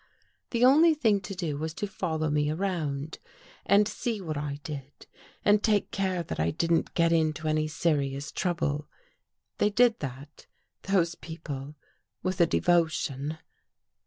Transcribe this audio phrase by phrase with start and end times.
[0.49, 3.19] The only thing to do was to follow me around
[3.67, 5.05] and see what I did
[5.45, 8.87] and take care that I didn't get into any serious trouble.
[9.59, 10.47] They did that,
[10.81, 11.75] those people,
[12.23, 13.37] with a devotion